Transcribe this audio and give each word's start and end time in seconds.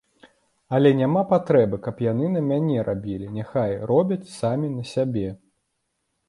Але 0.77 0.91
няма 1.01 1.21
патрэбы, 1.33 1.79
каб 1.87 2.01
яны 2.05 2.31
на 2.37 2.41
мяне 2.53 2.77
рабілі, 2.89 3.27
няхай 3.37 3.77
робяць 3.93 4.27
самі 4.39 4.67
на 4.79 4.83
сябе. 4.95 5.27